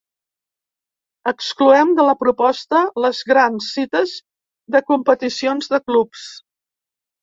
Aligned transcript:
Excloem 1.31 1.91
de 1.99 2.07
la 2.09 2.17
proposta 2.23 2.81
les 3.07 3.23
grans 3.35 3.71
cites 3.77 4.17
de 4.79 4.85
competicions 4.93 5.75
de 5.77 5.85
clubs. 5.89 6.31